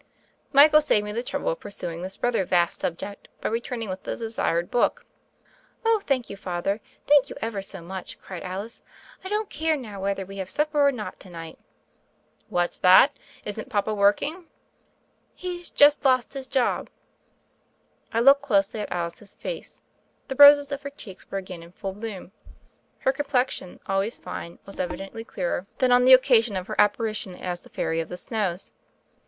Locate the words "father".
6.35-6.81